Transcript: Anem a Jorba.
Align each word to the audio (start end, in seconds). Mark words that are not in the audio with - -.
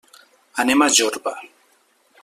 Anem 0.63 0.81
a 0.81 0.87
Jorba. 0.95 1.37